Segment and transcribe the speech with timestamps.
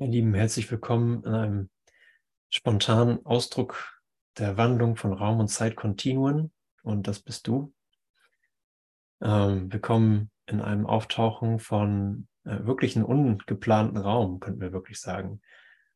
[0.00, 1.70] Ihr Lieben, herzlich willkommen in einem
[2.48, 4.02] spontanen Ausdruck
[4.38, 6.50] der Wandlung von Raum und Zeitkontinuen.
[6.82, 7.74] Und das bist du.
[9.20, 14.98] Ähm, wir kommen in einem Auftauchen von äh, wirklich einem ungeplanten Raum, könnten wir wirklich
[14.98, 15.42] sagen.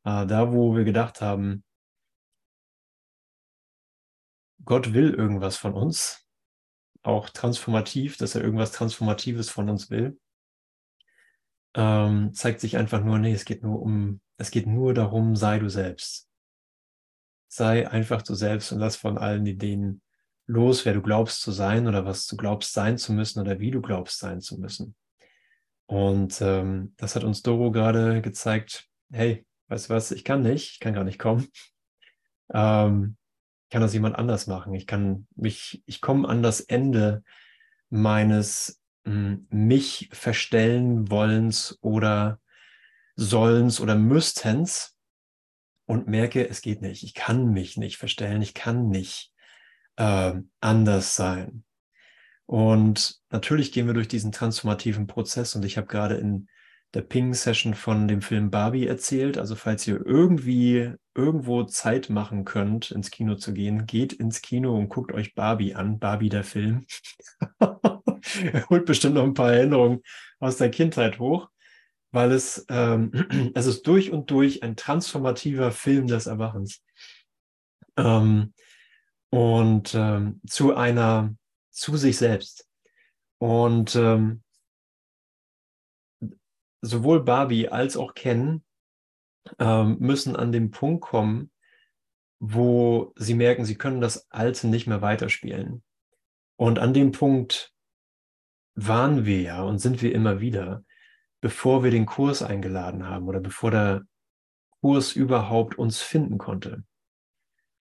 [0.05, 1.65] Äh, da, wo wir gedacht haben,
[4.67, 6.29] Gott will irgendwas von uns,
[7.03, 10.21] auch transformativ, dass er irgendwas Transformatives von uns will
[11.75, 15.59] ähm, zeigt sich einfach nur, nee, es geht nur um, es geht nur darum, sei
[15.59, 16.29] du selbst.
[17.49, 20.01] Sei einfach du selbst und lass von allen Ideen
[20.47, 23.71] los, wer du glaubst zu sein oder was du glaubst sein zu müssen oder wie
[23.71, 24.95] du glaubst sein zu müssen.
[25.87, 30.73] Und ähm, das hat uns Doro gerade gezeigt, hey, weißt du was, ich kann nicht,
[30.73, 31.49] ich kann gar nicht kommen.
[32.53, 33.17] Ähm,
[33.71, 34.75] kann das jemand anders machen.
[34.75, 37.25] Ich kann mich, ich komme an das Ende
[37.89, 42.41] meines mich verstellen wollens oder
[43.17, 44.97] sollens oder müsstens
[45.87, 47.03] und merke, es geht nicht.
[47.03, 48.43] Ich kann mich nicht verstellen.
[48.43, 49.33] Ich kann nicht
[49.97, 51.65] äh, anders sein.
[52.47, 56.49] Und natürlich gehen wir durch diesen transformativen Prozess und ich habe gerade in
[56.93, 59.39] der Ping-Session von dem Film Barbie erzählt.
[59.39, 64.77] Also falls ihr irgendwie irgendwo Zeit machen könnt, ins Kino zu gehen, geht ins Kino
[64.77, 65.99] und guckt euch Barbie an.
[65.99, 66.87] Barbie der Film.
[68.43, 70.03] er holt bestimmt noch ein paar Erinnerungen
[70.41, 71.49] aus der Kindheit hoch,
[72.13, 73.13] weil es, ähm,
[73.55, 76.83] es ist durch und durch ein transformativer Film des Erwachens.
[77.97, 78.53] Ähm,
[79.31, 81.35] und ähm, zu einer,
[81.71, 82.69] zu sich selbst.
[83.39, 84.43] Und ähm,
[86.81, 88.65] sowohl Barbie als auch Ken
[89.59, 91.51] ähm, müssen an den Punkt kommen,
[92.39, 95.83] wo sie merken, sie können das Alte nicht mehr weiterspielen.
[96.57, 97.74] Und an dem Punkt
[98.75, 100.85] waren wir ja und sind wir immer wieder,
[101.41, 104.03] bevor wir den Kurs eingeladen haben oder bevor der
[104.81, 106.85] Kurs überhaupt uns finden konnte.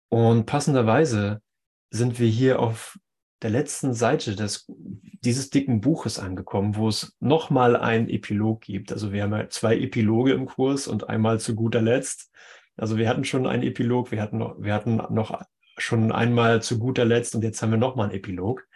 [0.10, 1.42] Und passenderweise
[1.90, 2.98] sind wir hier auf
[3.42, 8.92] der letzten Seite des, dieses dicken Buches angekommen, wo es nochmal einen Epilog gibt.
[8.92, 12.32] Also wir haben ja zwei Epiloge im Kurs und einmal zu guter Letzt.
[12.78, 15.42] Also wir hatten schon einen Epilog, wir hatten noch, wir hatten noch
[15.78, 18.68] schon einmal zu guter Letzt und jetzt haben wir nochmal einen Epilog.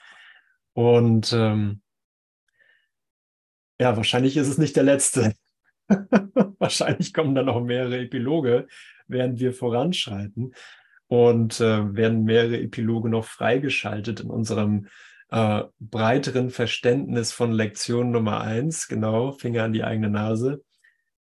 [0.73, 1.81] Und ähm,
[3.79, 5.33] ja, wahrscheinlich ist es nicht der letzte.
[6.59, 8.67] wahrscheinlich kommen da noch mehrere Epiloge,
[9.07, 10.53] während wir voranschreiten
[11.07, 14.87] und äh, werden mehrere Epiloge noch freigeschaltet in unserem
[15.31, 18.87] äh, breiteren Verständnis von Lektion Nummer eins.
[18.87, 20.63] Genau, Finger an die eigene Nase.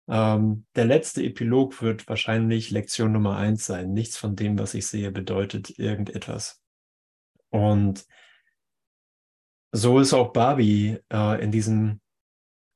[0.08, 3.92] Ähm, der letzte Epilog wird wahrscheinlich Lektion Nummer eins sein.
[3.92, 6.60] Nichts von dem, was ich sehe, bedeutet irgendetwas.
[7.50, 8.06] Und
[9.72, 12.00] so ist auch Barbie äh, in diesem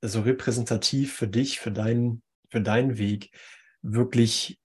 [0.02, 3.30] so repräsentativ für dich, für deinen, für deinen Weg,
[3.82, 4.60] wirklich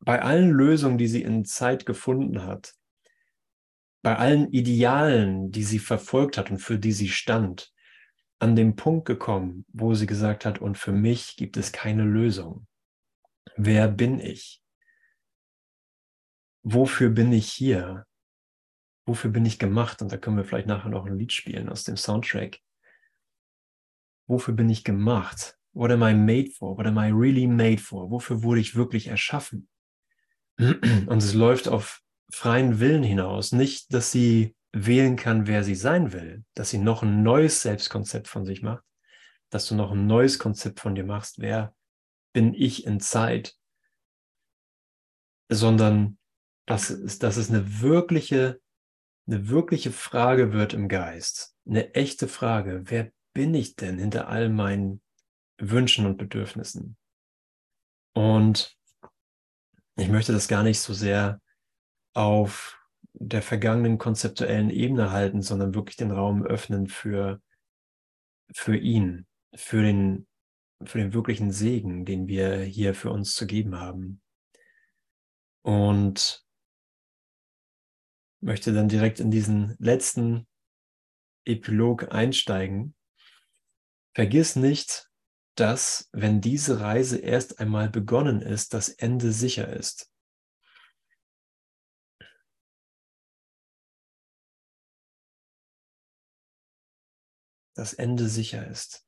[0.00, 2.74] bei allen Lösungen, die sie in Zeit gefunden hat,
[4.02, 7.72] bei allen Idealen, die sie verfolgt hat und für die sie stand,
[8.40, 12.66] an dem Punkt gekommen, wo sie gesagt hat, und für mich gibt es keine Lösung.
[13.56, 14.60] Wer bin ich?
[16.64, 18.04] Wofür bin ich hier?
[19.06, 20.02] Wofür bin ich gemacht?
[20.02, 22.58] Und da können wir vielleicht nachher noch ein Lied spielen aus dem Soundtrack
[24.26, 25.58] wofür bin ich gemacht?
[25.72, 26.76] What am I made for?
[26.76, 28.10] What am I really made for?
[28.10, 29.68] Wofür wurde ich wirklich erschaffen?
[30.58, 33.52] Und es läuft auf freien Willen hinaus.
[33.52, 38.26] Nicht, dass sie wählen kann, wer sie sein will, dass sie noch ein neues Selbstkonzept
[38.26, 38.84] von sich macht,
[39.50, 41.74] dass du noch ein neues Konzept von dir machst, wer
[42.32, 43.54] bin ich in Zeit,
[45.50, 46.18] sondern
[46.64, 48.60] dass es, dass es eine wirkliche,
[49.26, 54.48] eine wirkliche Frage wird im Geist, eine echte Frage, wer bin ich denn hinter all
[54.48, 55.02] meinen
[55.58, 56.96] Wünschen und Bedürfnissen?
[58.14, 58.76] Und
[59.96, 61.40] ich möchte das gar nicht so sehr
[62.14, 62.78] auf
[63.14, 67.40] der vergangenen konzeptuellen Ebene halten, sondern wirklich den Raum öffnen für,
[68.54, 70.26] für ihn, für den,
[70.84, 74.20] für den wirklichen Segen, den wir hier für uns zu geben haben.
[75.62, 76.44] Und
[78.40, 80.48] möchte dann direkt in diesen letzten
[81.44, 82.94] Epilog einsteigen,
[84.14, 85.10] Vergiss nicht,
[85.54, 90.12] dass, wenn diese Reise erst einmal begonnen ist, das Ende sicher ist.
[97.74, 99.06] Das Ende sicher ist.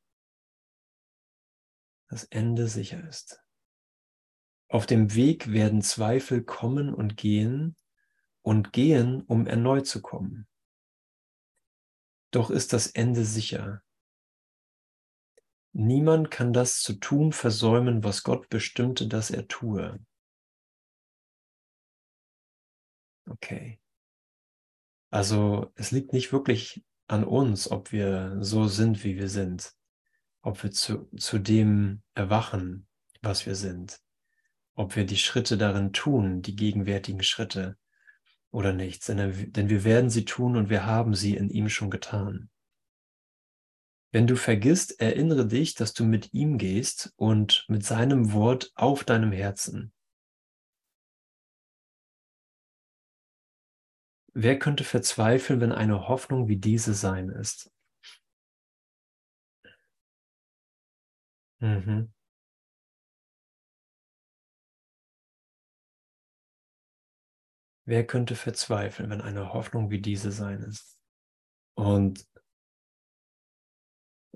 [2.09, 3.43] Das Ende sicher ist.
[4.69, 7.77] Auf dem Weg werden Zweifel kommen und gehen
[8.43, 10.49] und gehen, um erneut zu kommen.
[12.31, 13.84] Doch ist das Ende sicher.
[15.77, 19.99] Niemand kann das zu tun versäumen, was Gott bestimmte, dass er tue.
[23.29, 23.81] Okay.
[25.11, 29.73] Also es liegt nicht wirklich an uns, ob wir so sind, wie wir sind,
[30.43, 32.87] ob wir zu, zu dem erwachen,
[33.21, 33.99] was wir sind,
[34.75, 37.77] ob wir die Schritte darin tun, die gegenwärtigen Schritte
[38.53, 42.49] oder nicht, denn wir werden sie tun und wir haben sie in ihm schon getan.
[44.15, 49.03] Wenn du vergisst, erinnere dich, dass du mit ihm gehst und mit seinem Wort auf
[49.03, 49.93] deinem Herzen.
[54.33, 57.73] Wer könnte verzweifeln, wenn eine Hoffnung wie diese sein ist?
[61.61, 62.13] Mhm.
[67.85, 71.01] Wer könnte verzweifeln, wenn eine Hoffnung wie diese sein ist?
[71.75, 72.25] Und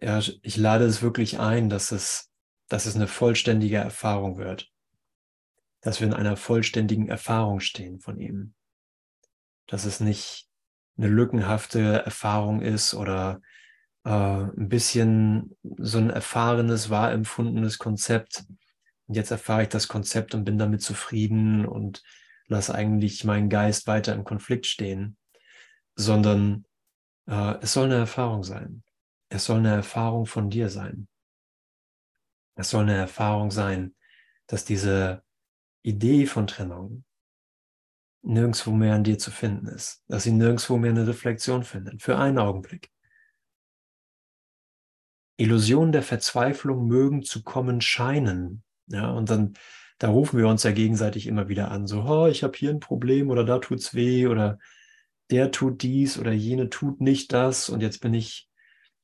[0.01, 2.31] ja, ich lade es wirklich ein, dass es,
[2.69, 4.71] dass es eine vollständige Erfahrung wird.
[5.81, 8.55] Dass wir in einer vollständigen Erfahrung stehen von ihm.
[9.67, 10.49] Dass es nicht
[10.97, 13.41] eine lückenhafte Erfahrung ist oder
[14.05, 18.45] äh, ein bisschen so ein erfahrenes, wahr empfundenes Konzept.
[19.07, 22.03] Und jetzt erfahre ich das Konzept und bin damit zufrieden und
[22.47, 25.17] lasse eigentlich meinen Geist weiter im Konflikt stehen,
[25.95, 26.65] sondern
[27.27, 28.83] äh, es soll eine Erfahrung sein.
[29.29, 31.09] Es soll eine Erfahrung von dir sein.
[32.55, 33.95] Es soll eine Erfahrung sein,
[34.47, 35.23] dass diese
[35.83, 37.05] Idee von Trennung
[38.23, 42.19] nirgendwo mehr an dir zu finden ist, dass sie nirgendwo mehr eine Reflexion findet, für
[42.19, 42.91] einen Augenblick.
[45.37, 48.65] Illusionen der Verzweiflung mögen zu kommen scheinen.
[48.87, 49.55] Ja, und dann,
[49.99, 52.81] da rufen wir uns ja gegenseitig immer wieder an, so, oh, ich habe hier ein
[52.81, 54.59] Problem oder da tut's weh oder
[55.31, 58.48] der tut dies oder jene tut nicht das und jetzt bin ich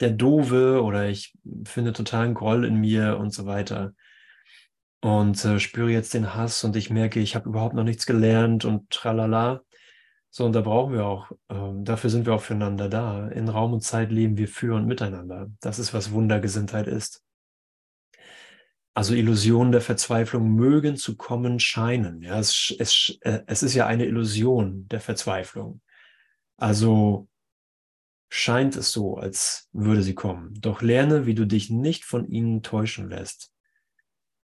[0.01, 3.95] der Dove oder ich finde totalen Groll in mir und so weiter.
[5.01, 8.65] Und äh, spüre jetzt den Hass und ich merke, ich habe überhaupt noch nichts gelernt
[8.65, 9.63] und tralala.
[10.31, 13.29] So, und da brauchen wir auch, ähm, dafür sind wir auch füreinander da.
[13.29, 15.51] In Raum und Zeit leben wir für und miteinander.
[15.61, 17.23] Das ist, was Wundergesinntheit ist.
[18.95, 22.23] Also Illusionen der Verzweiflung mögen zu kommen scheinen.
[22.23, 25.81] Ja, es, es, äh, es ist ja eine Illusion der Verzweiflung.
[26.57, 27.29] Also
[28.37, 30.61] scheint es so, als würde sie kommen.
[30.61, 33.53] Doch lerne, wie du dich nicht von ihnen täuschen lässt.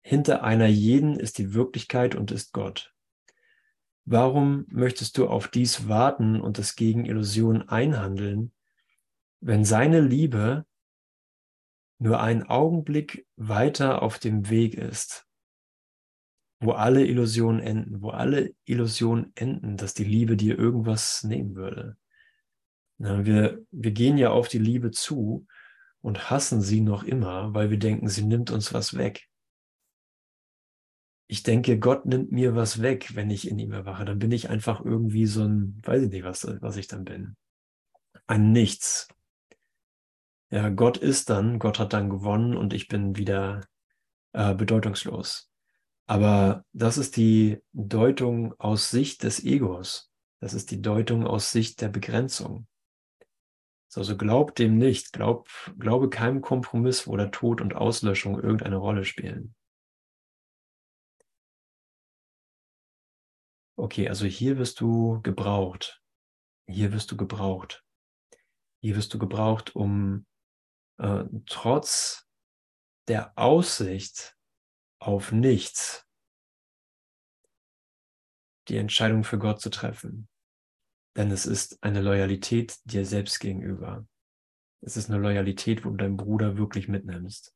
[0.02, 2.94] Hinter einer jeden ist die Wirklichkeit und ist Gott.
[4.04, 8.52] Warum möchtest du auf dies warten und es gegen Illusionen einhandeln,
[9.40, 10.66] wenn seine Liebe
[11.98, 15.26] nur einen Augenblick weiter auf dem Weg ist,
[16.60, 21.96] wo alle Illusionen enden, wo alle Illusionen enden, dass die Liebe dir irgendwas nehmen würde?
[23.00, 25.46] Wir, wir gehen ja auf die Liebe zu
[26.02, 29.26] und hassen sie noch immer, weil wir denken, sie nimmt uns was weg.
[31.26, 34.04] Ich denke, Gott nimmt mir was weg, wenn ich in ihm erwache.
[34.04, 37.36] Dann bin ich einfach irgendwie so ein, weiß ich nicht, was, was ich dann bin.
[38.26, 39.08] Ein Nichts.
[40.50, 43.62] Ja, Gott ist dann, Gott hat dann gewonnen und ich bin wieder
[44.32, 45.48] äh, bedeutungslos.
[46.06, 50.10] Aber das ist die Deutung aus Sicht des Egos.
[50.40, 52.66] Das ist die Deutung aus Sicht der Begrenzung.
[53.96, 55.48] Also glaub dem nicht, glaub,
[55.78, 59.54] glaube keinem Kompromiss, wo der Tod und Auslöschung irgendeine Rolle spielen.
[63.76, 66.02] Okay, also hier wirst du gebraucht.
[66.66, 67.84] Hier wirst du gebraucht.
[68.82, 70.26] Hier wirst du gebraucht, um
[70.98, 72.28] äh, trotz
[73.08, 74.36] der Aussicht
[75.00, 76.06] auf nichts
[78.68, 80.28] die Entscheidung für Gott zu treffen.
[81.16, 84.06] Denn es ist eine Loyalität dir selbst gegenüber.
[84.80, 87.54] Es ist eine Loyalität, wo du deinen Bruder wirklich mitnimmst.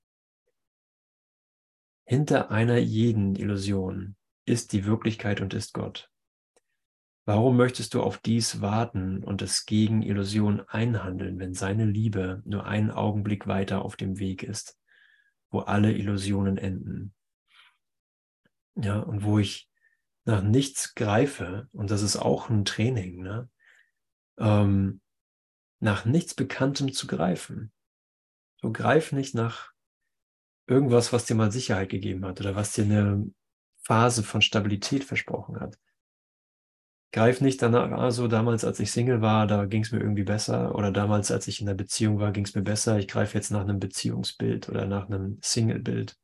[2.07, 6.11] Hinter einer jeden Illusion ist die Wirklichkeit und ist Gott.
[7.27, 12.67] Warum möchtest du auf dies warten und es gegen Illusion einhandeln, wenn seine Liebe nur
[12.67, 14.79] einen Augenblick weiter auf dem Weg ist,
[15.51, 17.15] wo alle Illusionen enden?
[18.77, 19.71] Ja, und wo ich
[20.25, 23.49] nach nichts greife, und das ist auch ein Training, ne?
[24.39, 25.01] ähm,
[25.81, 27.73] nach nichts Bekanntem zu greifen.
[28.61, 29.73] So greif nicht nach
[30.67, 33.31] irgendwas, was dir mal Sicherheit gegeben hat oder was dir eine
[33.83, 35.79] Phase von Stabilität versprochen hat.
[37.13, 40.75] Greif nicht danach, also damals, als ich Single war, da ging es mir irgendwie besser
[40.75, 42.99] oder damals, als ich in der Beziehung war, ging es mir besser.
[42.99, 46.17] Ich greife jetzt nach einem Beziehungsbild oder nach einem Single-Bild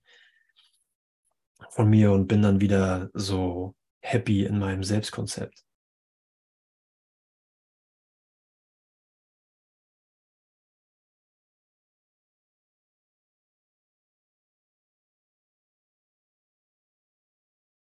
[1.69, 5.65] von mir und bin dann wieder so happy in meinem Selbstkonzept?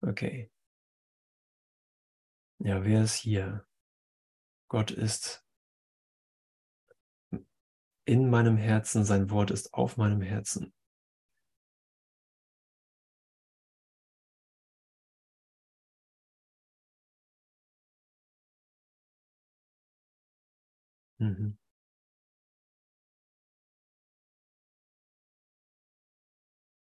[0.02, 0.50] Okay.
[2.59, 3.67] Ja, wer ist hier?
[4.69, 5.45] Gott ist
[8.05, 10.73] in meinem Herzen, sein Wort ist auf meinem Herzen.
[21.21, 21.59] Mhm.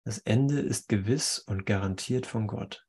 [0.04, 2.88] Das Ende ist gewiss und garantiert von Gott.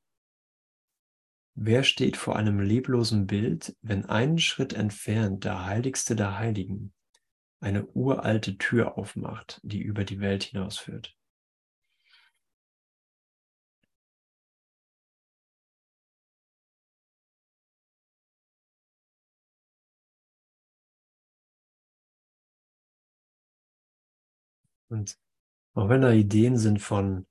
[1.55, 6.93] Wer steht vor einem leblosen Bild, wenn einen Schritt entfernt der Heiligste der Heiligen
[7.59, 11.15] eine uralte Tür aufmacht, die über die Welt hinausführt?
[24.93, 25.17] Und
[25.73, 27.25] auch wenn da Ideen sind von,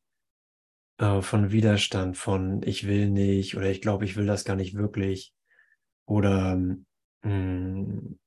[0.99, 4.75] äh, von Widerstand, von ich will nicht oder ich glaube, ich will das gar nicht
[4.75, 5.33] wirklich
[6.04, 6.85] oder mh,
[7.23, 8.19] mm,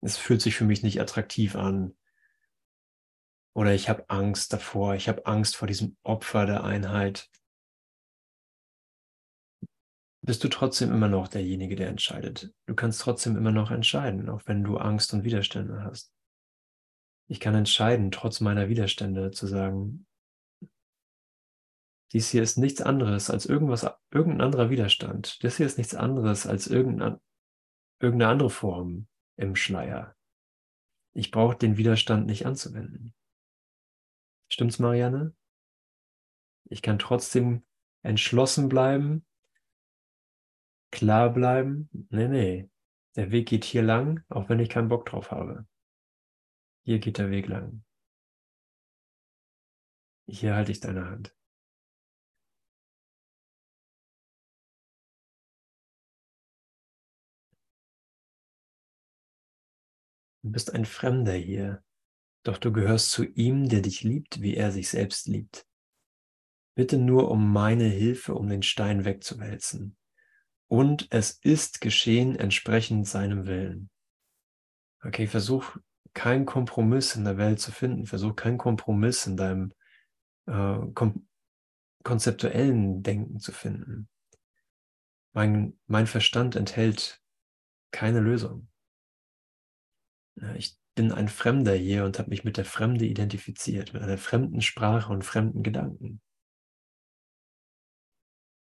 [0.00, 1.96] es fühlt sich für mich nicht attraktiv an
[3.54, 7.30] oder ich habe Angst davor, ich habe Angst vor diesem Opfer der Einheit,
[10.20, 12.52] bist du trotzdem immer noch derjenige, der entscheidet.
[12.66, 16.12] Du kannst trotzdem immer noch entscheiden, auch wenn du Angst und Widerstände hast.
[17.32, 20.06] Ich kann entscheiden, trotz meiner Widerstände zu sagen,
[22.12, 25.42] dies hier ist nichts anderes als irgendwas, irgendein anderer Widerstand.
[25.42, 27.22] Das hier ist nichts anderes als irgendeine,
[28.00, 30.14] irgendeine andere Form im Schleier.
[31.14, 33.14] Ich brauche den Widerstand nicht anzuwenden.
[34.50, 35.34] Stimmt's, Marianne?
[36.68, 37.62] Ich kann trotzdem
[38.02, 39.24] entschlossen bleiben,
[40.90, 41.88] klar bleiben.
[42.10, 42.70] Nee, nee.
[43.16, 45.66] Der Weg geht hier lang, auch wenn ich keinen Bock drauf habe.
[46.84, 47.84] Hier geht der Weg lang.
[50.26, 51.36] Hier halte ich deine Hand.
[60.42, 61.84] Du bist ein Fremder hier,
[62.42, 65.68] doch du gehörst zu ihm, der dich liebt, wie er sich selbst liebt.
[66.74, 69.96] Bitte nur um meine Hilfe, um den Stein wegzuwälzen.
[70.66, 73.90] Und es ist geschehen entsprechend seinem Willen.
[75.04, 75.76] Okay, versuch
[76.14, 78.06] keinen Kompromiss in der Welt zu finden.
[78.06, 79.72] Versuch keinen Kompromiss in deinem
[80.46, 81.26] äh, kom
[82.02, 84.08] konzeptuellen Denken zu finden.
[85.32, 87.22] Mein, mein Verstand enthält
[87.92, 88.68] keine Lösung.
[90.56, 94.60] Ich bin ein Fremder hier und habe mich mit der Fremde identifiziert, mit einer fremden
[94.60, 96.20] Sprache und fremden Gedanken.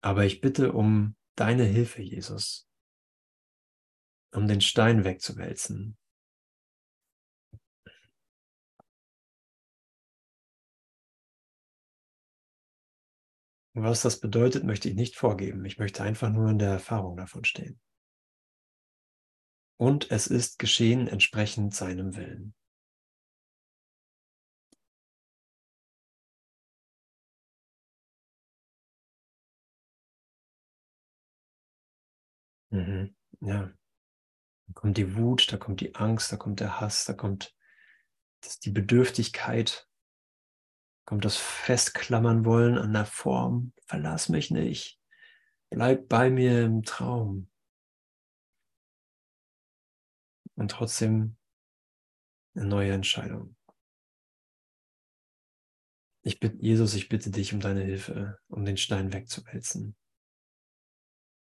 [0.03, 2.67] Aber ich bitte um deine Hilfe, Jesus,
[4.33, 5.97] um den Stein wegzuwälzen,
[13.73, 15.63] Was das bedeutet, möchte ich nicht vorgeben.
[15.65, 17.79] Ich möchte einfach nur in der Erfahrung davon stehen.
[19.77, 22.53] Und es ist geschehen entsprechend seinem Willen.
[32.71, 33.15] Mhm.
[33.41, 33.71] Ja.
[34.67, 37.55] Da kommt die Wut, da kommt die Angst, da kommt der Hass, da kommt
[38.41, 39.89] das, die Bedürftigkeit,
[41.11, 43.73] kommt das Festklammern wollen an der Form.
[43.85, 44.97] Verlass mich nicht.
[45.69, 47.49] Bleib bei mir im Traum.
[50.55, 51.35] Und trotzdem
[52.55, 53.57] eine neue Entscheidung.
[56.23, 59.97] Ich bitte, Jesus, ich bitte dich um deine Hilfe, um den Stein wegzuwälzen.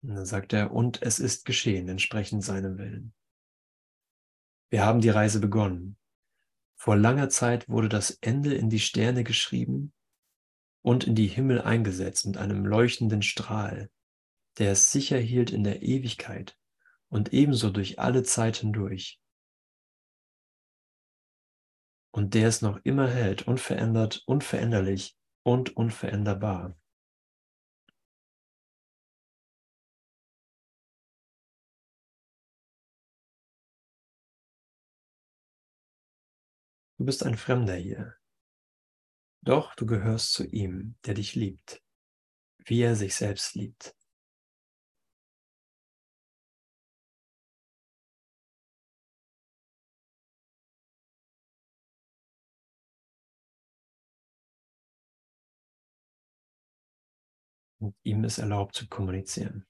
[0.03, 3.15] Und dann sagt er, und es ist geschehen, entsprechend seinem Willen.
[4.69, 5.97] Wir haben die Reise begonnen.
[6.85, 9.91] Vor langer Zeit wurde das Ende in die Sterne geschrieben
[10.83, 13.89] und in die Himmel eingesetzt mit einem leuchtenden Strahl,
[14.59, 16.55] der es sicher hielt in der Ewigkeit
[17.09, 19.19] und ebenso durch alle Zeit hindurch.
[22.11, 26.77] Und der es noch immer hält, unverändert, unveränderlich und unveränderbar.
[37.05, 38.15] Du bist ein Fremder hier.
[39.43, 41.83] Doch du gehörst zu ihm, der dich liebt,
[42.65, 43.95] wie er sich selbst liebt.
[57.77, 59.67] Und ihm ist erlaubt zu kommunizieren.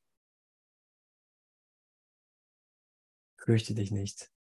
[3.36, 4.32] Fürchte dich nicht.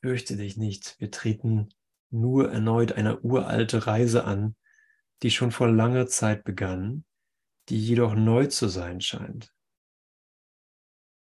[0.00, 1.68] Fürchte dich nicht, wir treten
[2.12, 4.54] nur erneut eine uralte Reise an,
[5.22, 7.04] die schon vor langer Zeit begann,
[7.68, 9.52] die jedoch neu zu sein scheint.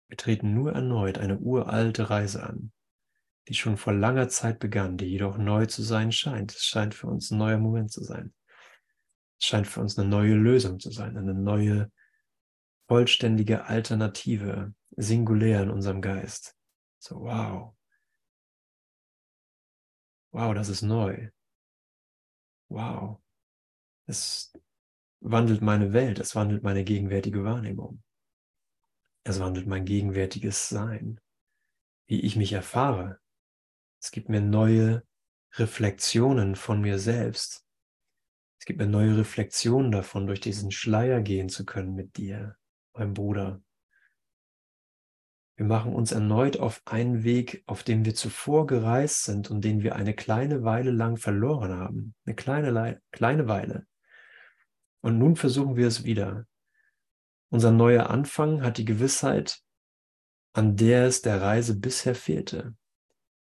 [0.08, 2.72] Wir treten nur erneut eine uralte Reise an,
[3.48, 6.54] die schon vor langer Zeit begann, die jedoch neu zu sein scheint.
[6.54, 8.34] Es scheint für uns ein neuer Moment zu sein.
[9.40, 11.92] Es scheint für uns eine neue Lösung zu sein, eine neue,
[12.88, 16.56] vollständige Alternative, singulär in unserem Geist.
[17.00, 17.76] So, wow.
[20.32, 21.30] Wow, das ist neu.
[22.70, 23.20] Wow.
[24.06, 24.54] Es
[25.22, 28.04] wandelt meine Welt, es wandelt meine gegenwärtige Wahrnehmung.
[29.24, 31.20] Es wandelt mein gegenwärtiges Sein,
[32.08, 33.20] wie ich mich erfahre.
[34.02, 35.04] Es gibt mir neue
[35.54, 37.66] Reflexionen von mir selbst.
[38.60, 42.58] Es gibt mir neue Reflexionen davon, durch diesen Schleier gehen zu können mit dir,
[42.94, 43.62] mein Bruder.
[45.60, 49.84] Wir machen uns erneut auf einen Weg, auf dem wir zuvor gereist sind und den
[49.84, 52.16] wir eine kleine Weile lang verloren haben.
[52.26, 53.86] Eine kleine, kleine Weile.
[55.02, 56.46] Und nun versuchen wir es wieder.
[57.50, 59.60] Unser neuer Anfang hat die Gewissheit,
[60.54, 62.74] an der es der Reise bisher fehlte.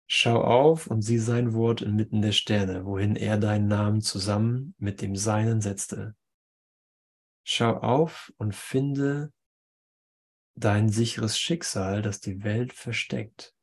[0.07, 5.01] Schau auf und sieh sein Wort inmitten der Sterne, wohin er deinen Namen zusammen mit
[5.01, 6.15] dem Seinen setzte.
[7.45, 9.33] Schau auf und finde
[10.57, 13.55] dein sicheres Schicksal, das die Welt versteckt.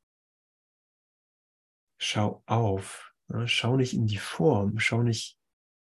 [1.97, 3.47] Schau auf, ne?
[3.47, 5.37] schau nicht in die Form, schau nicht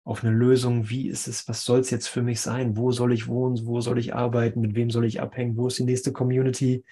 [0.05, 3.13] auf eine Lösung, wie ist es, was soll es jetzt für mich sein, wo soll
[3.13, 6.13] ich wohnen, wo soll ich arbeiten, mit wem soll ich abhängen, wo ist die nächste
[6.13, 6.85] Community,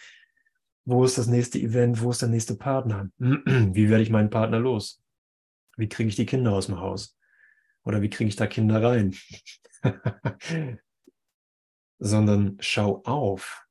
[0.84, 4.60] wo ist das nächste Event, wo ist der nächste Partner, wie werde ich meinen Partner
[4.60, 5.02] los,
[5.76, 7.16] wie kriege ich die Kinder aus dem Haus?
[7.84, 9.14] Oder wie kriege ich da Kinder rein,
[11.98, 13.67] sondern schau auf,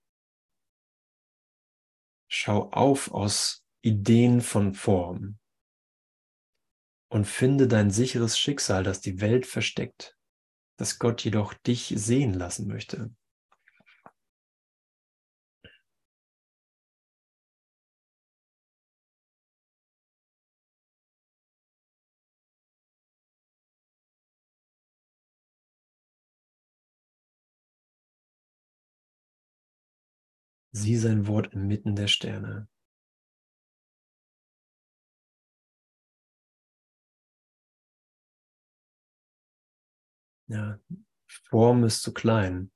[2.27, 5.39] schau auf aus Ideen von Form,
[7.09, 10.17] und finde dein sicheres Schicksal, das die Welt versteckt,
[10.77, 13.15] das Gott jedoch dich sehen lassen möchte.
[30.79, 32.67] Sieh sein Wort inmitten der Sterne.
[40.47, 40.79] Ja,
[41.49, 42.71] Form ist zu klein.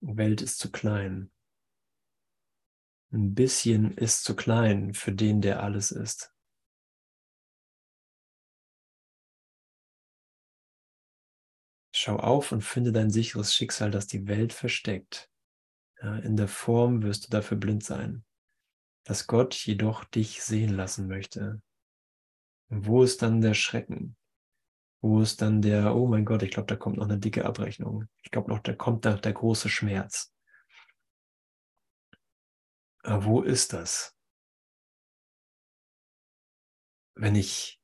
[0.00, 1.30] Welt ist zu klein.
[3.12, 6.34] Ein bisschen ist zu klein für den, der alles ist.
[12.00, 15.28] Schau auf und finde dein sicheres Schicksal, das die Welt versteckt.
[16.00, 18.24] Ja, in der Form wirst du dafür blind sein,
[19.02, 21.60] dass Gott jedoch dich sehen lassen möchte.
[22.68, 24.16] Wo ist dann der Schrecken?
[25.00, 28.08] Wo ist dann der, oh mein Gott, ich glaube, da kommt noch eine dicke Abrechnung.
[28.22, 30.32] Ich glaube noch, da kommt da der große Schmerz.
[33.02, 34.16] Aber wo ist das?
[37.16, 37.80] Wenn ich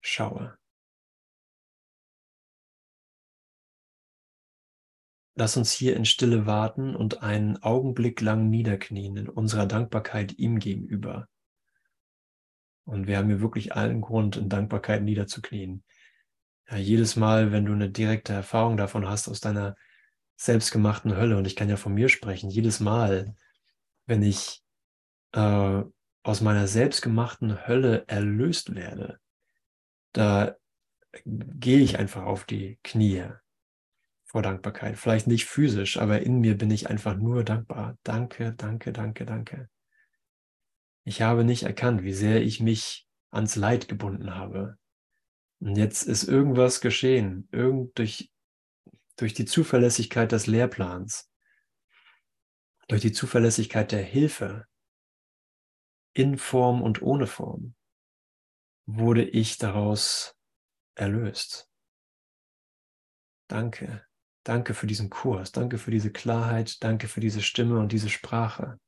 [0.00, 0.56] schaue.
[5.38, 10.58] Lass uns hier in Stille warten und einen Augenblick lang niederknien in unserer Dankbarkeit ihm
[10.58, 11.28] gegenüber.
[12.84, 15.84] Und wir haben hier wirklich allen Grund, in Dankbarkeit niederzuknien.
[16.70, 19.76] Ja, jedes Mal, wenn du eine direkte Erfahrung davon hast aus deiner
[20.36, 23.34] selbstgemachten Hölle, und ich kann ja von mir sprechen, jedes Mal,
[24.06, 24.62] wenn ich
[25.32, 25.82] äh,
[26.22, 29.18] aus meiner selbstgemachten Hölle erlöst werde,
[30.12, 30.56] da
[31.26, 33.24] gehe ich einfach auf die Knie
[34.36, 34.98] vor Dankbarkeit.
[34.98, 37.96] Vielleicht nicht physisch, aber in mir bin ich einfach nur dankbar.
[38.02, 39.70] Danke, danke, danke, danke.
[41.04, 44.76] Ich habe nicht erkannt, wie sehr ich mich ans Leid gebunden habe.
[45.58, 48.30] Und jetzt ist irgendwas geschehen, irgend durch,
[49.16, 51.30] durch die Zuverlässigkeit des Lehrplans,
[52.88, 54.66] durch die Zuverlässigkeit der Hilfe,
[56.12, 57.74] in Form und ohne Form,
[58.84, 60.36] wurde ich daraus
[60.94, 61.70] erlöst.
[63.48, 64.06] Danke.
[64.46, 65.50] Danke für diesen Kurs.
[65.50, 66.80] Danke für diese Klarheit.
[66.84, 68.78] Danke für diese Stimme und diese Sprache.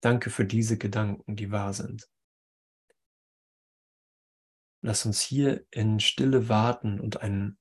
[0.00, 2.08] Danke für diese Gedanken, die wahr sind.
[4.80, 7.58] Lass uns hier in Stille warten und einen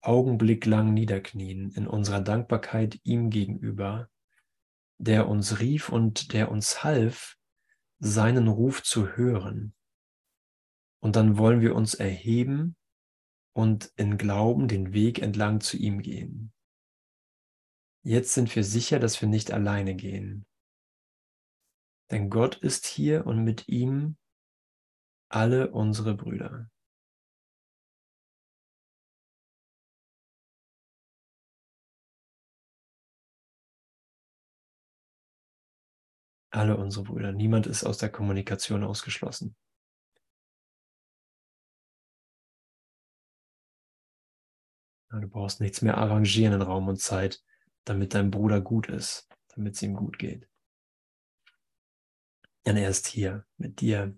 [0.00, 4.10] Augenblick lang niederknien in unserer Dankbarkeit ihm gegenüber,
[4.98, 7.36] der uns rief und der uns half,
[8.00, 9.72] seinen Ruf zu hören.
[10.98, 12.74] Und dann wollen wir uns erheben
[13.52, 16.52] und in Glauben den Weg entlang zu ihm gehen
[18.06, 20.46] jetzt sind wir sicher, dass wir nicht alleine gehen.
[22.10, 24.16] Denn Gott ist hier und mit ihm
[25.28, 26.70] alle unsere Brüder.
[36.50, 37.32] Alle unsere Brüder.
[37.32, 39.56] Niemand ist aus der Kommunikation ausgeschlossen.
[45.10, 47.42] Du brauchst nichts mehr arrangieren in Raum und Zeit
[47.86, 50.46] damit dein Bruder gut ist, damit es ihm gut geht.
[52.66, 54.14] Denn er ist hier mit dir.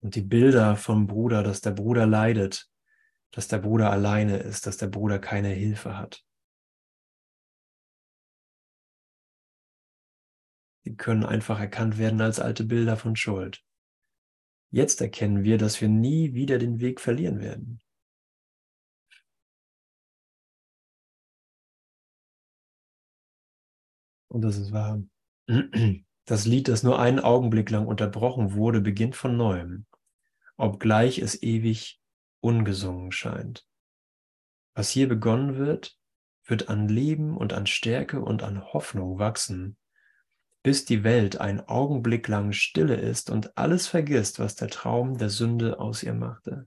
[0.00, 2.70] Und die Bilder vom Bruder, dass der Bruder leidet,
[3.32, 6.24] dass der Bruder alleine ist, dass der Bruder keine Hilfe hat.
[10.84, 13.64] Die können einfach erkannt werden als alte Bilder von Schuld.
[14.70, 17.80] Jetzt erkennen wir, dass wir nie wieder den Weg verlieren werden.
[24.34, 25.00] Und das ist wahr.
[26.26, 29.86] Das Lied, das nur einen Augenblick lang unterbrochen wurde, beginnt von neuem,
[30.56, 32.00] obgleich es ewig
[32.40, 33.64] ungesungen scheint.
[34.74, 35.96] Was hier begonnen wird,
[36.46, 39.76] wird an Leben und an Stärke und an Hoffnung wachsen,
[40.64, 45.30] bis die Welt einen Augenblick lang stille ist und alles vergisst, was der Traum der
[45.30, 46.66] Sünde aus ihr machte.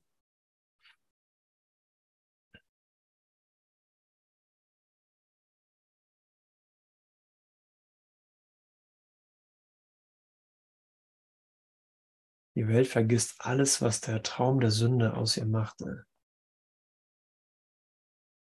[12.58, 16.08] Die Welt vergisst alles, was der Traum der Sünde aus ihr machte.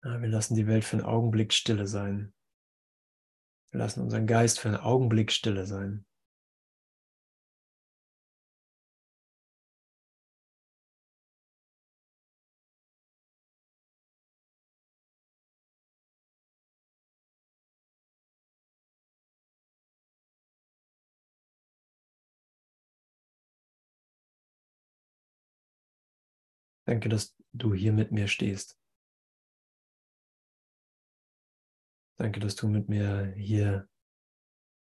[0.04, 2.32] Ja, wir lassen die Welt für einen Augenblick stille sein.
[3.72, 6.06] Wir lassen unseren Geist für einen Augenblick stille sein.
[26.86, 28.78] Danke, dass du hier mit mir stehst.
[32.18, 33.88] Danke, dass du mit mir hier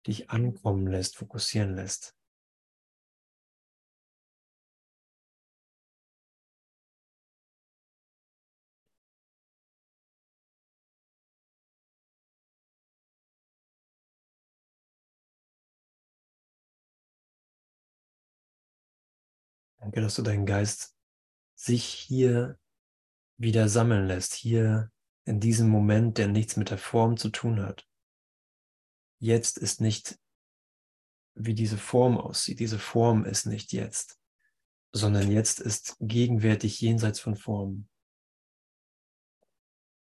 [0.07, 2.15] dich ankommen lässt, fokussieren lässt.
[19.81, 20.96] Danke, dass du deinen Geist
[21.57, 22.59] sich hier
[23.39, 24.93] wieder sammeln lässt, hier
[25.25, 27.87] in diesem Moment, der nichts mit der Form zu tun hat.
[29.19, 30.19] Jetzt ist nicht,
[31.35, 32.61] wie diese Form aussieht.
[32.61, 34.19] Diese Form ist nicht jetzt,
[34.93, 37.89] sondern jetzt ist gegenwärtig jenseits von Form.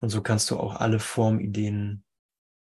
[0.01, 2.05] Und so kannst du auch alle Formideen,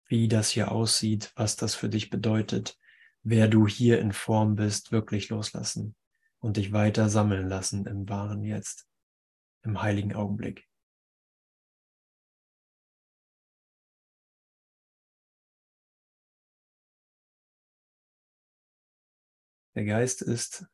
[0.07, 2.79] wie das hier aussieht, was das für dich bedeutet,
[3.23, 5.97] wer du hier in Form bist, wirklich loslassen
[6.47, 8.89] und dich weiter sammeln lassen im wahren Jetzt,
[9.65, 10.71] im heiligen Augenblick.
[19.75, 20.69] Der Geist ist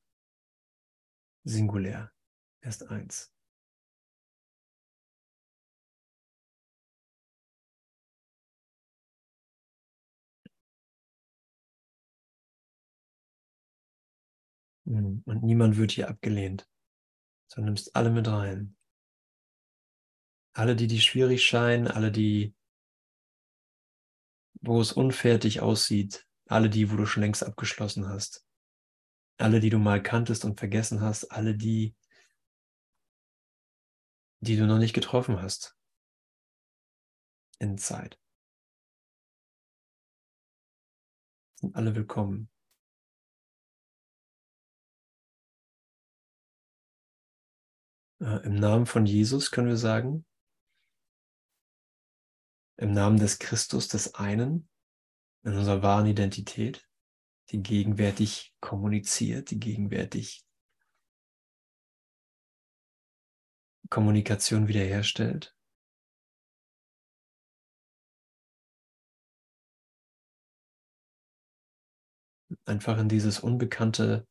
[1.44, 2.12] singulär,
[2.60, 3.31] er ist eins.
[14.92, 16.68] Und niemand wird hier abgelehnt.
[17.54, 18.76] Du nimmst alle mit rein.
[20.54, 22.54] Alle, die, die schwierig scheinen, alle, die,
[24.60, 28.46] wo es unfertig aussieht, alle die, wo du schon längst abgeschlossen hast.
[29.38, 31.96] Alle, die du mal kanntest und vergessen hast, alle die,
[34.40, 35.74] die du noch nicht getroffen hast.
[37.58, 38.20] In Zeit.
[41.54, 42.51] Sind alle willkommen.
[48.22, 50.24] Im Namen von Jesus können wir sagen,
[52.76, 54.68] im Namen des Christus des einen,
[55.42, 56.88] in unserer wahren Identität,
[57.50, 60.46] die gegenwärtig kommuniziert, die gegenwärtig
[63.90, 65.56] Kommunikation wiederherstellt.
[72.66, 74.28] Einfach in dieses unbekannte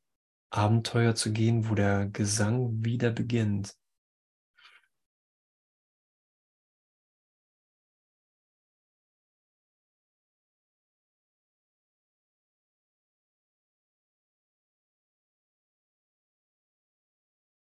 [0.50, 3.81] Abenteuer zu gehen, wo der Gesang wieder beginnt.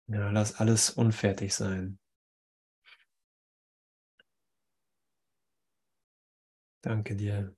[0.08, 2.00] Ja, lass alles unfertig sein.
[6.84, 7.54] Danke dir.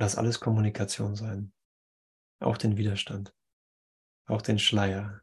[0.00, 1.52] Lass alles Kommunikation sein.
[2.40, 3.34] Auch den Widerstand.
[4.26, 5.22] Auch den Schleier.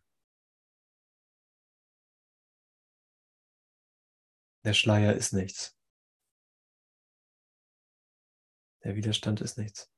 [4.66, 5.78] Der Schleier ist nichts.
[8.84, 9.95] Der Widerstand ist nichts.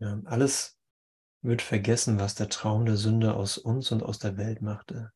[0.00, 0.78] Ja, alles
[1.42, 5.12] wird vergessen, was der Traum der Sünde aus uns und aus der Welt machte.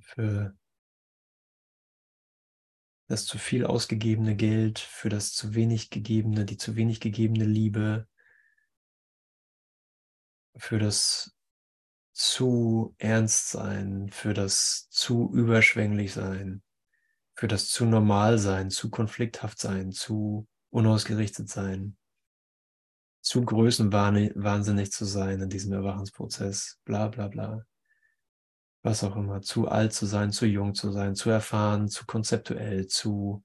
[0.00, 0.56] Für
[3.08, 8.06] das zu viel ausgegebene Geld, für das zu wenig gegebene, die zu wenig gegebene Liebe,
[10.56, 11.34] für das
[12.12, 16.62] zu ernst sein, für das zu überschwänglich sein
[17.38, 21.96] für das zu normal sein, zu konflikthaft sein, zu unausgerichtet sein,
[23.20, 27.64] zu größenwahnsinnig zu sein in diesem Erwachensprozess, bla bla bla.
[28.82, 32.88] Was auch immer, zu alt zu sein, zu jung zu sein, zu erfahren, zu konzeptuell,
[32.88, 33.44] zu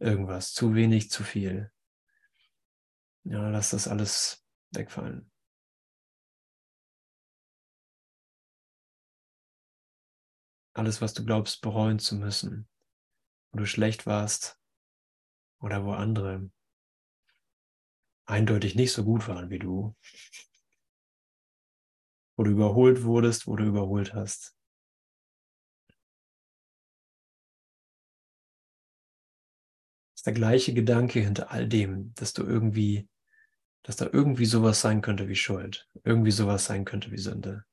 [0.00, 1.70] irgendwas, zu wenig, zu viel.
[3.22, 5.30] Ja, lass das alles wegfallen.
[10.72, 12.68] Alles, was du glaubst, bereuen zu müssen,
[13.52, 14.58] wo du schlecht warst
[15.60, 16.50] oder wo andere
[18.26, 19.96] eindeutig nicht so gut waren wie du,
[22.36, 24.54] wo du überholt wurdest, wo du überholt hast.
[30.12, 33.08] Das ist der gleiche Gedanke hinter all dem, dass du irgendwie,
[33.82, 37.64] dass da irgendwie sowas sein könnte wie Schuld, irgendwie sowas sein könnte wie Sünde.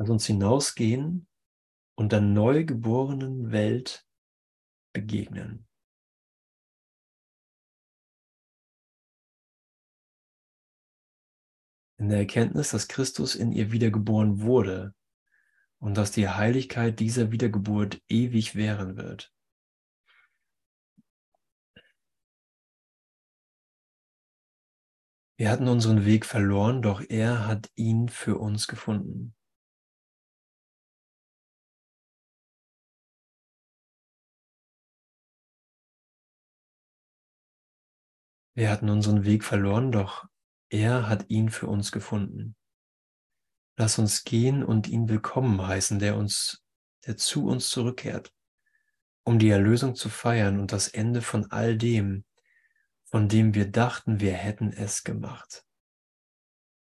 [0.00, 1.28] Lass uns hinausgehen
[1.94, 4.08] und der neugeborenen Welt
[4.94, 5.68] begegnen.
[11.98, 14.94] In der Erkenntnis, dass Christus in ihr wiedergeboren wurde
[15.80, 19.34] und dass die Heiligkeit dieser Wiedergeburt ewig währen wird.
[25.36, 29.34] Wir hatten unseren Weg verloren, doch er hat ihn für uns gefunden.
[38.54, 40.26] Wir hatten unseren Weg verloren, doch
[40.68, 42.56] er hat ihn für uns gefunden.
[43.76, 46.62] Lass uns gehen und ihn willkommen heißen, der uns,
[47.06, 48.32] der zu uns zurückkehrt,
[49.24, 52.24] um die Erlösung zu feiern und das Ende von all dem,
[53.04, 55.64] von dem wir dachten, wir hätten es gemacht.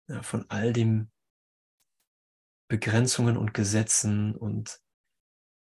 [0.08, 1.10] Ja, von all den
[2.68, 4.81] Begrenzungen und Gesetzen und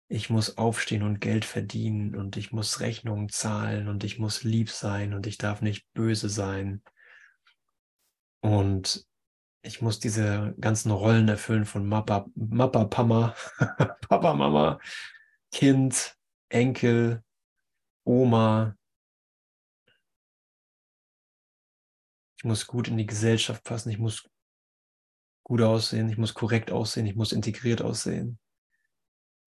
[0.10, 4.70] ich muss aufstehen und Geld verdienen und ich muss Rechnungen zahlen und ich muss lieb
[4.70, 6.82] sein und ich darf nicht böse sein.
[8.40, 9.06] Und
[9.64, 13.36] ich muss diese ganzen Rollen erfüllen von Mappa, Mappa, Pama,
[14.08, 14.80] Papa, Mama,
[15.52, 16.16] Kind,
[16.48, 17.22] Enkel,
[18.06, 18.78] Oma.
[22.38, 24.30] Ich muss gut in die Gesellschaft passen, ich muss
[25.44, 28.40] gut aussehen, ich muss korrekt aussehen, ich muss integriert aussehen.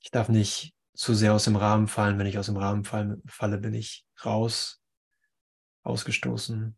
[0.01, 2.19] Ich darf nicht zu sehr aus dem Rahmen fallen.
[2.19, 4.83] Wenn ich aus dem Rahmen falle, bin ich raus,
[5.83, 6.77] ausgestoßen,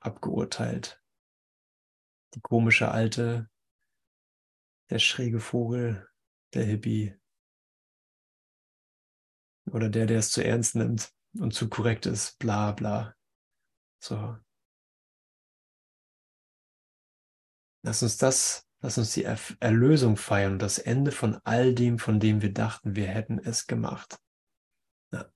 [0.00, 1.00] abgeurteilt.
[2.34, 3.50] Die komische Alte,
[4.90, 6.08] der schräge Vogel,
[6.54, 7.14] der Hippie
[9.70, 13.14] oder der, der es zu ernst nimmt und zu korrekt ist, bla bla.
[14.00, 14.38] So.
[17.84, 19.24] Lass uns das Lass uns die
[19.60, 23.68] Erlösung feiern und das Ende von all dem, von dem wir dachten, wir hätten es
[23.68, 24.18] gemacht.
[25.12, 25.30] Ja.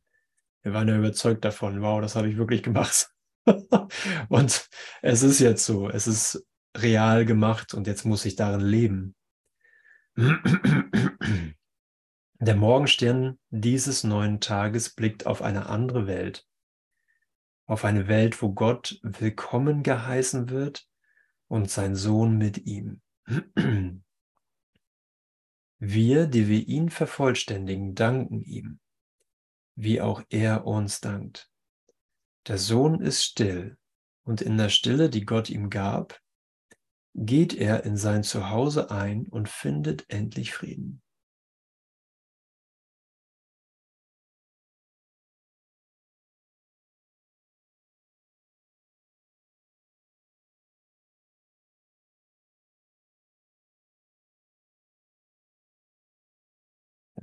[0.62, 3.08] Wir waren ja überzeugt davon, wow, das habe ich wirklich gemacht.
[4.28, 4.68] und
[5.00, 6.44] es ist jetzt so, es ist
[6.76, 9.14] real gemacht und jetzt muss ich darin leben.
[12.40, 16.44] Der Morgenstern dieses neuen Tages blickt auf eine andere Welt,
[17.66, 20.88] auf eine Welt, wo Gott willkommen geheißen wird
[21.46, 23.02] und sein Sohn mit ihm.
[25.78, 28.80] Wir, die wir ihn vervollständigen, danken ihm,
[29.74, 31.50] wie auch er uns dankt.
[32.46, 33.76] Der Sohn ist still
[34.24, 36.20] und in der Stille, die Gott ihm gab,
[37.14, 41.02] geht er in sein Zuhause ein und findet endlich Frieden.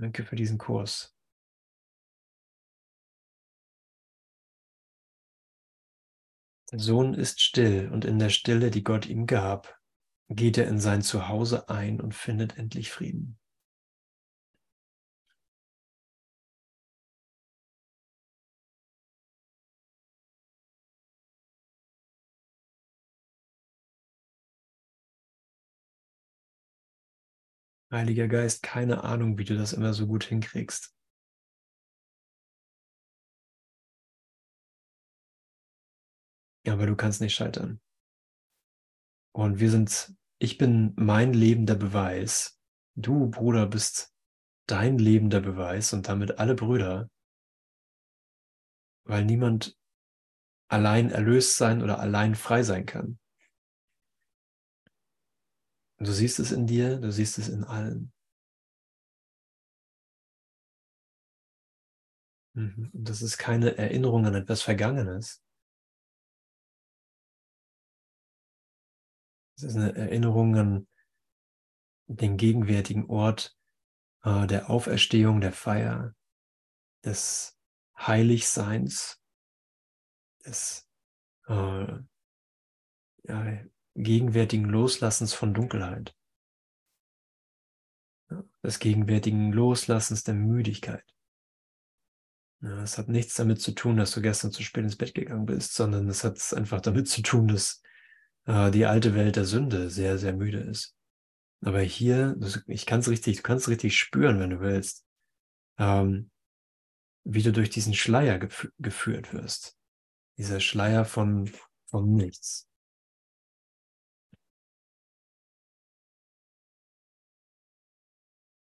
[0.03, 1.15] Danke für diesen Kurs.
[6.73, 9.79] Der Sohn ist still und in der Stille, die Gott ihm gab,
[10.27, 13.39] geht er in sein Zuhause ein und findet endlich Frieden.
[27.93, 30.95] Heiliger Geist, keine Ahnung, wie du das immer so gut hinkriegst.
[36.67, 37.79] Aber du kannst nicht scheitern.
[39.31, 42.59] Und wir sind, ich bin mein lebender Beweis.
[42.95, 44.13] Du, Bruder, bist
[44.67, 47.11] dein lebender Beweis und damit alle Brüder,
[49.05, 49.77] weil niemand
[50.67, 53.19] allein erlöst sein oder allein frei sein kann.
[56.03, 58.11] Und du siehst es in dir, du siehst es in allen.
[62.57, 62.91] Mhm.
[62.93, 65.41] Und das ist keine Erinnerung an etwas Vergangenes.
[69.55, 70.87] Es ist eine Erinnerung an
[72.07, 73.57] den gegenwärtigen Ort
[74.23, 76.13] äh, der Auferstehung, der Feier,
[77.05, 77.57] des
[77.97, 79.21] Heiligseins,
[80.43, 80.85] des
[81.47, 81.97] äh,
[83.23, 83.63] ja,
[83.95, 86.15] gegenwärtigen Loslassens von Dunkelheit,
[88.63, 91.05] des gegenwärtigen Loslassens der Müdigkeit.
[92.61, 95.73] Es hat nichts damit zu tun, dass du gestern zu spät ins Bett gegangen bist,
[95.73, 97.81] sondern es hat einfach damit zu tun, dass
[98.45, 100.95] äh, die alte Welt der Sünde sehr, sehr müde ist.
[101.61, 105.05] Aber hier, ich kann es richtig, du kannst richtig spüren, wenn du willst,
[105.77, 106.29] ähm,
[107.25, 109.77] wie du durch diesen Schleier gef geführt wirst.
[110.37, 111.51] Dieser Schleier von,
[111.85, 112.67] von nichts.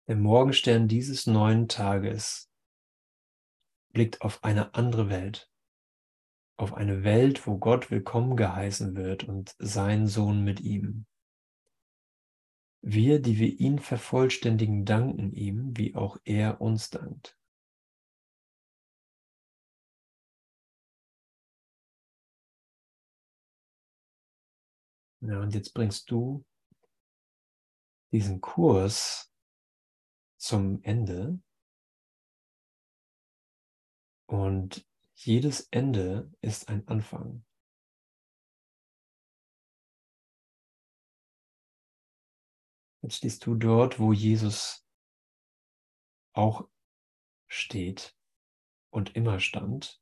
[0.07, 2.49] Der Morgenstern dieses neuen Tages
[3.91, 5.51] blickt auf eine andere Welt,
[6.55, 11.07] auf eine Welt, wo Gott willkommen geheißen wird und sein Sohn mit ihm.
[12.81, 17.37] Wir, die wir ihn vervollständigen, danken ihm, wie auch er uns dankt.
[25.19, 26.45] Ja, und jetzt bringst du
[28.13, 29.33] diesen Kurs
[30.37, 31.39] zum Ende.
[34.27, 37.43] Und jedes Ende ist ein Anfang.
[43.01, 44.85] Jetzt stehst du dort, wo Jesus
[46.33, 46.67] auch
[47.47, 48.15] steht
[48.89, 50.01] und immer stand.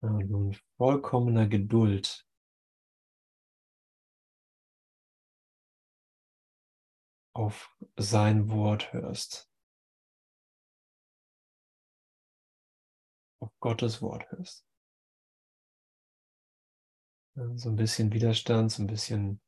[0.00, 2.26] Und nun vollkommener Geduld
[7.34, 9.50] auf sein Wort hörst.
[13.40, 14.66] Auf Gottes Wort hörst.
[17.34, 19.40] So ein bisschen Widerstand, so ein bisschen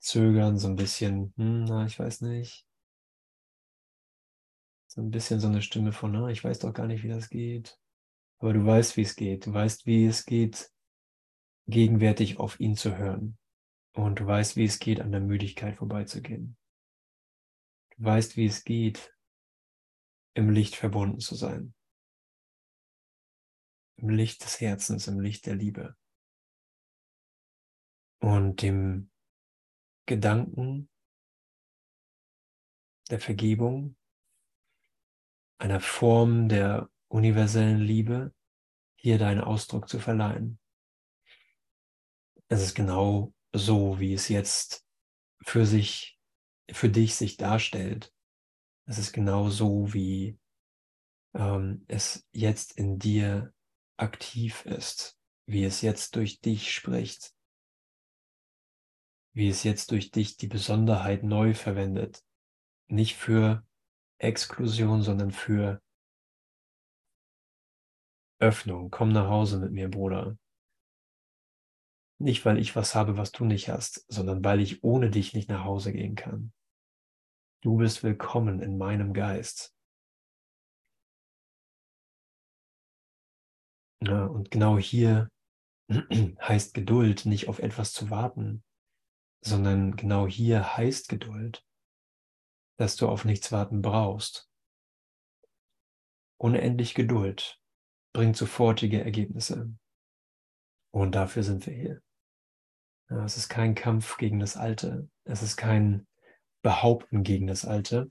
[0.00, 2.66] Zögern, so ein bisschen, hm, na, ich weiß nicht.
[4.88, 7.30] So ein bisschen so eine Stimme von, na, ich weiß doch gar nicht, wie das
[7.30, 7.81] geht.
[8.42, 9.46] Aber du weißt, wie es geht.
[9.46, 10.68] Du weißt, wie es geht,
[11.68, 13.38] gegenwärtig auf ihn zu hören.
[13.94, 16.56] Und du weißt, wie es geht, an der Müdigkeit vorbeizugehen.
[17.96, 19.16] Du weißt, wie es geht,
[20.34, 21.72] im Licht verbunden zu sein.
[23.94, 25.96] Im Licht des Herzens, im Licht der Liebe.
[28.18, 29.12] Und dem
[30.06, 30.90] Gedanken
[33.08, 33.94] der Vergebung,
[35.58, 38.34] einer Form der universellen Liebe
[38.96, 40.58] hier deinen Ausdruck zu verleihen.
[42.48, 44.86] Es ist genau so, wie es jetzt
[45.44, 46.18] für sich,
[46.70, 48.12] für dich sich darstellt.
[48.86, 50.38] Es ist genau so, wie
[51.34, 53.52] ähm, es jetzt in dir
[53.98, 57.34] aktiv ist, wie es jetzt durch dich spricht,
[59.34, 62.22] wie es jetzt durch dich die Besonderheit neu verwendet.
[62.88, 63.66] Nicht für
[64.18, 65.82] Exklusion, sondern für
[68.42, 68.90] Öffnung.
[68.90, 70.36] Komm nach Hause mit mir, Bruder.
[72.18, 75.48] Nicht, weil ich was habe, was du nicht hast, sondern weil ich ohne dich nicht
[75.48, 76.52] nach Hause gehen kann.
[77.62, 79.72] Du bist willkommen in meinem Geist.
[84.00, 85.30] Ja, und genau hier
[85.88, 88.64] heißt Geduld nicht auf etwas zu warten,
[89.40, 91.64] sondern genau hier heißt Geduld,
[92.76, 94.50] dass du auf nichts warten brauchst.
[96.38, 97.61] Unendlich Geduld
[98.12, 99.74] bringt sofortige Ergebnisse.
[100.90, 102.02] Und dafür sind wir hier.
[103.10, 105.08] Ja, es ist kein Kampf gegen das Alte.
[105.24, 106.06] Es ist kein
[106.62, 108.10] Behaupten gegen das Alte,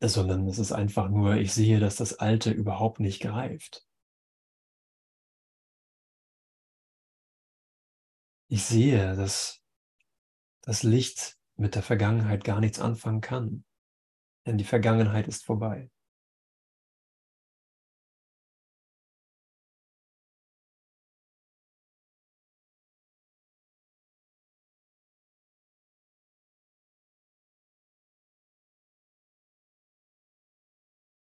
[0.00, 3.86] sondern es ist einfach nur, ich sehe, dass das Alte überhaupt nicht greift.
[8.48, 9.62] Ich sehe, dass
[10.60, 13.64] das Licht mit der Vergangenheit gar nichts anfangen kann,
[14.46, 15.90] denn die Vergangenheit ist vorbei.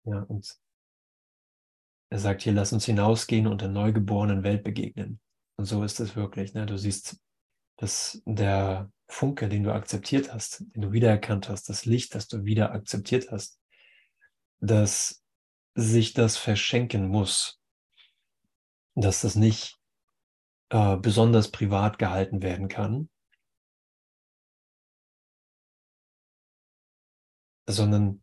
[0.03, 0.57] Ja, und
[2.09, 5.19] er sagt hier, lass uns hinausgehen und der neugeborenen Welt begegnen.
[5.57, 6.53] Und so ist es wirklich.
[6.53, 6.65] Ne?
[6.65, 7.21] Du siehst,
[7.77, 12.43] dass der Funke, den du akzeptiert hast, den du wiedererkannt hast, das Licht, das du
[12.43, 13.59] wieder akzeptiert hast,
[14.59, 15.23] dass
[15.75, 17.59] sich das verschenken muss,
[18.95, 19.79] dass das nicht
[20.69, 23.09] äh, besonders privat gehalten werden kann,
[27.67, 28.21] sondern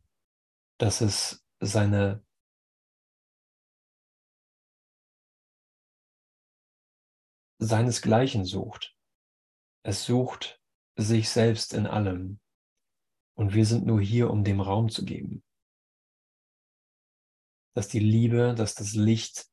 [0.78, 2.24] dass es seine
[7.58, 8.96] seinesgleichen sucht.
[9.82, 10.60] Es sucht
[10.96, 12.40] sich selbst in allem.
[13.36, 15.44] Und wir sind nur hier, um dem Raum zu geben.
[17.74, 19.46] Dass die Liebe, dass das Licht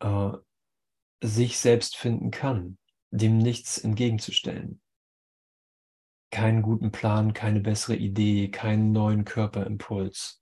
[0.00, 0.32] äh,
[1.22, 2.78] sich selbst finden kann,
[3.10, 4.80] dem nichts entgegenzustellen.
[6.30, 10.40] Keinen guten Plan, keine bessere Idee, keinen neuen Körperimpuls.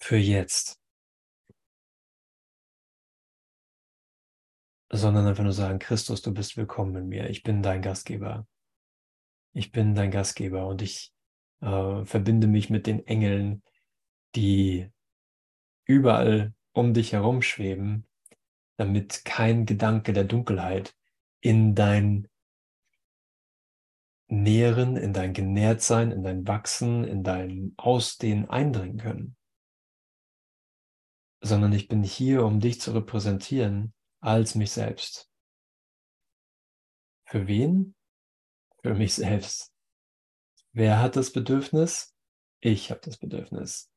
[0.00, 0.80] Für jetzt.
[4.92, 8.46] sondern einfach nur sagen, Christus, du bist willkommen in mir, ich bin dein Gastgeber.
[9.52, 11.12] Ich bin dein Gastgeber und ich
[11.60, 13.62] äh, verbinde mich mit den Engeln,
[14.34, 14.90] die
[15.84, 18.06] überall um dich herum schweben,
[18.76, 20.94] damit kein Gedanke der Dunkelheit
[21.40, 22.28] in dein
[24.28, 29.36] Nähren, in dein Genährtsein, in dein Wachsen, in dein Ausdehnen eindringen können.
[31.40, 35.30] Sondern ich bin hier, um dich zu repräsentieren als mich selbst.
[37.24, 37.94] Für wen?
[38.82, 39.72] Für mich selbst.
[40.72, 42.14] Wer hat das Bedürfnis?
[42.60, 43.90] Ich habe das Bedürfnis.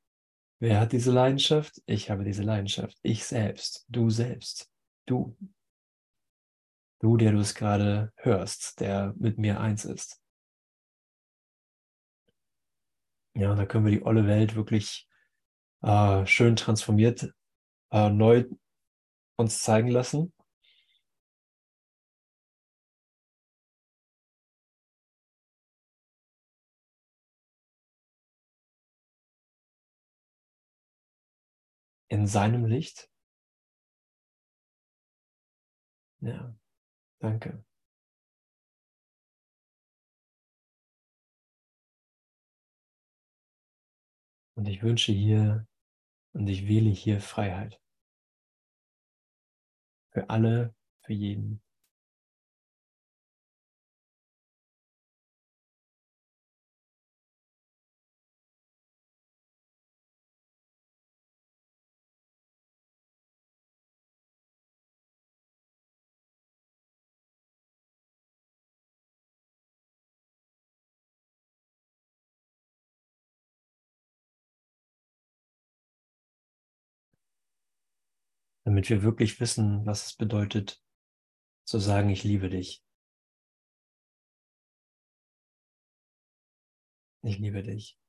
[0.59, 1.81] Wer hat diese Leidenschaft?
[1.85, 2.97] Ich habe diese Leidenschaft.
[3.01, 3.85] Ich selbst.
[3.89, 4.71] Du selbst.
[5.05, 5.35] Du.
[6.99, 10.21] Du, der du es gerade hörst, der mit mir eins ist.
[13.35, 15.09] Ja, und da können wir die olle Welt wirklich
[15.83, 17.33] äh, schön transformiert,
[17.91, 18.45] äh, neu
[19.37, 20.33] uns zeigen lassen.
[32.07, 33.09] In seinem Licht.
[36.21, 36.55] Ja,
[37.21, 37.63] danke.
[44.55, 45.67] Und ich wünsche hier
[46.33, 47.79] und ich wähle hier Freiheit.
[50.11, 51.61] Für alle, für jeden.
[78.73, 80.81] Damit wir wirklich wissen, was es bedeutet,
[81.63, 82.83] zu sagen, ich liebe dich.
[87.21, 87.99] Ich liebe dich.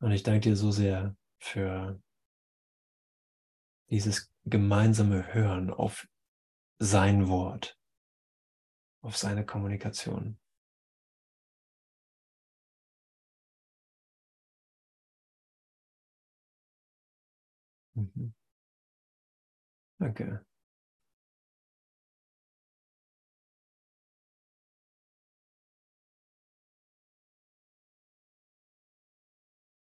[0.00, 1.98] Und ich danke dir so sehr für
[3.88, 6.06] dieses gemeinsame Hören auf
[6.78, 7.80] sein Wort,
[9.00, 10.38] auf seine Kommunikation.
[17.96, 18.32] Mhm.
[20.00, 20.44] Danke.